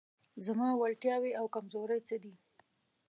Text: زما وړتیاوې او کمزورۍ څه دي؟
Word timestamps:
زما 0.45 0.69
وړتیاوې 0.75 1.31
او 1.39 1.45
کمزورۍ 1.55 1.99
څه 2.07 2.15
دي؟ 2.23 2.33